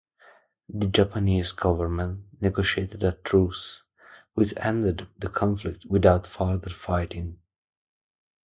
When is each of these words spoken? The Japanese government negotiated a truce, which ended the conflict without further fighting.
The 0.67 0.87
Japanese 0.87 1.51
government 1.51 2.23
negotiated 2.41 3.03
a 3.03 3.11
truce, 3.11 3.83
which 4.33 4.51
ended 4.57 5.07
the 5.19 5.29
conflict 5.29 5.85
without 5.85 6.25
further 6.25 6.71
fighting. 6.71 7.37